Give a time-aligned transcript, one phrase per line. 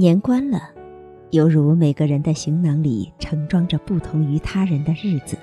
[0.00, 0.70] 年关了，
[1.28, 5.36] 犹如每个人的行囊里盛装着不同于他人的日子，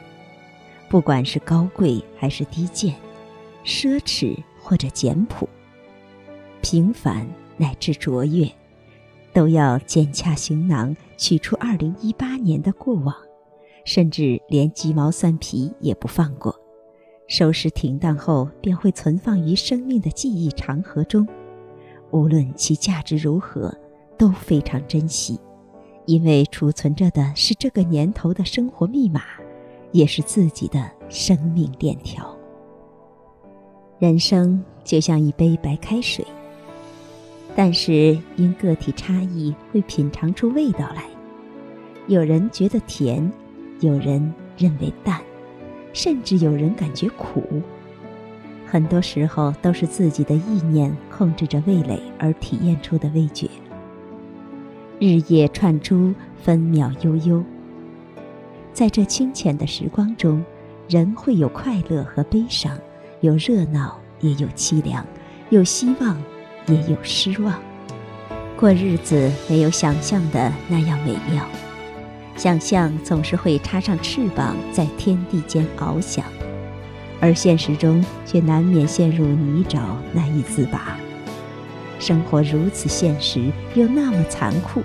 [0.90, 2.96] 不管是高贵还是低贱，
[3.64, 5.48] 奢侈或者简朴，
[6.60, 8.50] 平凡乃至卓越，
[9.32, 13.14] 都要剪下行囊，取出二零一八年的过往，
[13.86, 16.60] 甚至连鸡毛蒜皮也不放过。
[17.28, 21.28] 收拾停当后，便会存放于生命的记忆长河中，
[22.10, 23.72] 无论其价值如何。
[24.18, 25.40] 都非常珍惜，
[26.06, 29.22] 因为储存着的是这个年头的生活密码，
[29.92, 32.36] 也是自己的生命链条。
[34.00, 36.26] 人生就像一杯白开水，
[37.56, 41.06] 但是因个体差异会品尝出味道来。
[42.08, 43.32] 有人觉得甜，
[43.80, 45.20] 有人认为淡，
[45.94, 47.44] 甚至有人感觉苦。
[48.66, 53.50] 很多时候都是自己的意念控制着味蕾而体验出的味觉。
[55.00, 56.12] 日夜串珠，
[56.44, 57.44] 分秒悠悠。
[58.74, 60.44] 在这清浅的时光中，
[60.90, 62.76] 人会有快乐和悲伤，
[63.22, 65.06] 有热闹也有凄凉，
[65.52, 66.20] 有希望
[66.66, 67.54] 也有失望。
[68.56, 71.46] 过日子没有想象的那样美妙，
[72.36, 76.26] 想象总是会插上翅膀在天地间翱翔，
[77.22, 79.80] 而现实中却难免陷入泥沼，
[80.12, 80.98] 难以自拔。
[82.00, 84.84] 生活如此现实，又那么残酷。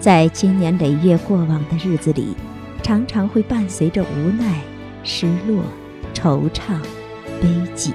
[0.00, 2.34] 在经年累月过往的日子里，
[2.82, 4.60] 常常会伴随着无奈、
[5.02, 5.62] 失落、
[6.14, 6.80] 惆怅、
[7.40, 7.92] 悲寂。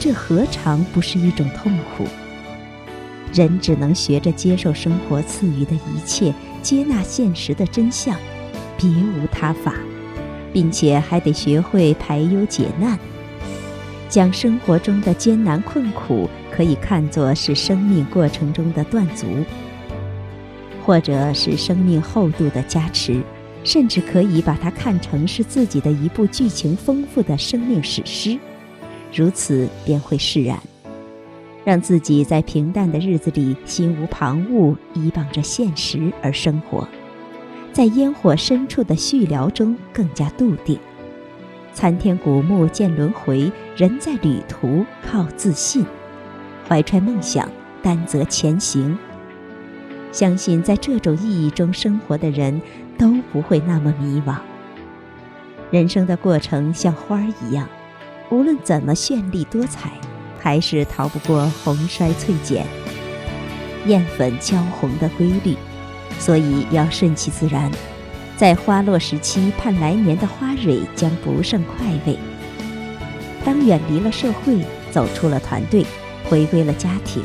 [0.00, 2.04] 这何尝不是一种痛苦？
[3.32, 8.16] 人只能学着接受生活赐予的一切，接纳现实的真相，
[8.76, 9.74] 别无他法，
[10.52, 12.98] 并且还得学会排忧解难。
[14.14, 19.26] 将生活中的艰难困苦可以看作是生命过程中的断足，
[20.84, 23.20] 或者是生命厚度的加持，
[23.64, 28.38] 甚至可以把它看成是自己的一部剧情丰富的生命史诗。
[29.12, 30.60] 如此便会释然，
[31.64, 36.86] 让自己在平淡的日子里心无旁骛，依傍着现实而生活，
[37.72, 40.78] 在烟火深处的续聊中更加笃定。
[41.74, 45.84] 参天古木见轮回，人在旅途靠自信，
[46.68, 47.50] 怀揣梦想，
[47.82, 48.96] 担责前行。
[50.12, 52.62] 相信在这种意义中生活的人，
[52.96, 54.36] 都不会那么迷惘。
[55.72, 57.68] 人生的过程像花儿一样，
[58.30, 59.90] 无论怎么绚丽多彩，
[60.38, 62.64] 还是逃不过红衰翠减、
[63.86, 65.56] 艳粉娇红的规律，
[66.20, 67.68] 所以要顺其自然。
[68.36, 72.18] 在花落时期，盼来年的花蕊将不胜快慰。
[73.44, 74.58] 当远离了社会，
[74.90, 75.86] 走出了团队，
[76.28, 77.22] 回归了家庭，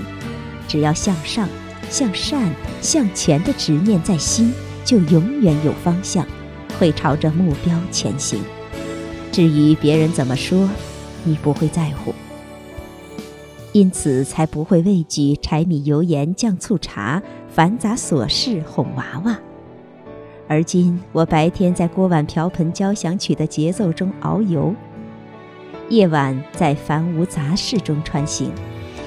[0.67, 1.49] 只要向上、
[1.89, 4.53] 向善、向前的执念在心，
[4.85, 6.25] 就永远有方向，
[6.77, 8.39] 会朝着目标前行。
[9.31, 10.69] 至于别人怎么说，
[11.23, 12.13] 你不会在乎，
[13.71, 19.39] 因此才不会畏惧柴米油盐酱醋茶、繁杂琐事哄娃娃。
[20.51, 24.73] 而今，我白天在锅碗瓢盆交响曲的节奏中遨游，
[25.89, 28.51] 夜晚在繁芜杂事中穿行，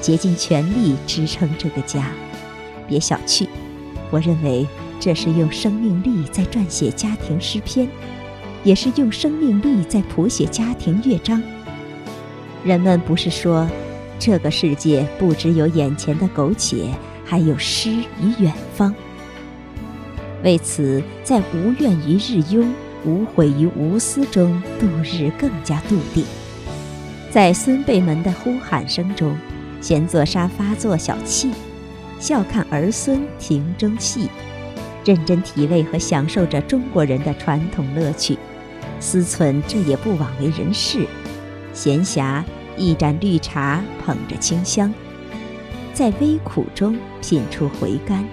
[0.01, 2.13] 竭尽全力支撑这个家。
[2.87, 3.49] 别小觑，
[4.13, 4.65] 我认为
[5.01, 7.89] 这是用生命力在撰写家庭诗篇，
[8.63, 11.43] 也是用生命力在谱写家庭乐章。
[12.63, 13.69] 人们不是说，
[14.17, 16.87] 这个世界不只有眼前的苟且，
[17.25, 18.95] 还有诗与远方。
[20.43, 22.67] 为此，在无怨于日庸、
[23.05, 26.25] 无悔于无私中度日更加笃定。
[27.31, 29.37] 在孙辈们的呼喊声中，
[29.81, 31.51] 闲坐沙发做小憩，
[32.19, 34.29] 笑看儿孙庭中戏，
[35.05, 38.37] 认真体味和享受着中国人的传统乐趣。
[39.01, 41.07] 思忖这也不枉为人世。
[41.73, 42.43] 闲暇
[42.77, 44.93] 一盏绿茶，捧着清香，
[45.95, 48.25] 在微苦中品出回甘。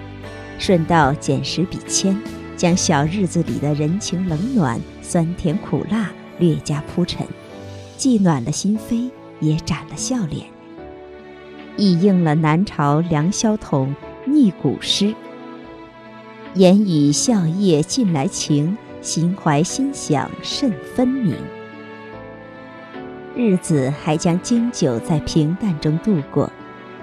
[0.60, 2.14] 顺道捡拾笔签，
[2.54, 7.26] 将小日子里的人情冷暖、酸甜苦辣略加铺陈，
[7.96, 9.10] 既暖了心扉，
[9.40, 10.46] 也展了笑脸，
[11.78, 13.94] 亦应了南朝梁萧统
[14.26, 15.14] 逆古诗
[16.52, 21.34] ：“言语笑靥近来情，心怀心想甚分明。”
[23.34, 26.52] 日子还将经久在平淡中度过，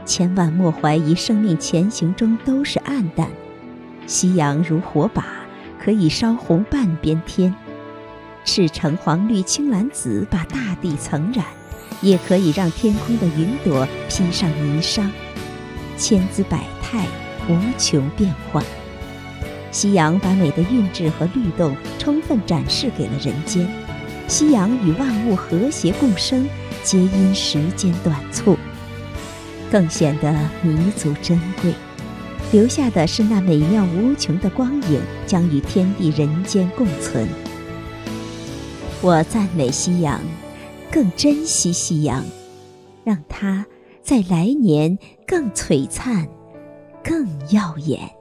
[0.05, 3.27] 千万莫怀疑生命前行中都是暗淡。
[4.07, 5.25] 夕阳如火把，
[5.77, 7.53] 可以烧红半边天；
[8.45, 11.45] 赤橙黄绿青蓝紫，把大地层染，
[12.01, 15.09] 也可以让天空的云朵披上霓裳。
[15.97, 17.05] 千姿百态，
[17.49, 18.63] 无穷变幻。
[19.71, 23.67] 夕阳把美的韵致和律动充分展示给了人间，
[24.27, 26.47] 夕阳与万物和谐共生，
[26.81, 28.57] 皆因时间短促，
[29.69, 31.73] 更显得弥足珍贵。
[32.51, 37.27] 留下的是那美妙无穷的光影，将与天地人间共存。
[39.01, 40.21] 我赞美夕阳，
[40.89, 42.23] 更珍惜夕阳，
[43.03, 43.65] 让它
[44.01, 44.97] 在来年
[45.27, 46.27] 更璀璨，
[47.03, 48.16] 更耀眼。